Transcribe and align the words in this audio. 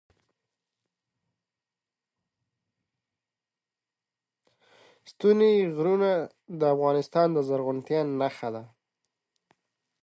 ستوني 5.11 5.53
غرونه 5.75 6.11
د 6.59 6.61
افغانستان 6.75 7.27
د 7.33 7.37
زرغونتیا 7.47 7.99
نښه 8.19 8.49
ده. 8.55 8.63